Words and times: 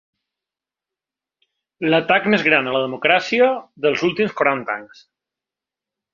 L 1.89 1.97
atac 1.97 2.25
mes 2.35 2.45
gran 2.47 2.71
a 2.71 2.73
la 2.77 2.81
democràcia 2.85 3.51
dels 3.87 4.03
últims 4.09 4.35
quaranta 4.41 4.77
anys. 4.81 5.05